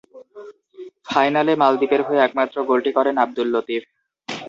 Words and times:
ফাইনালে 1.07 1.53
মালদ্বীপের 1.61 2.01
হয়ে 2.07 2.23
একমাত্র 2.23 2.55
গোলটি 2.69 2.91
করেন 2.97 3.15
আব্দুল 3.23 3.47
লতিফ। 3.53 3.83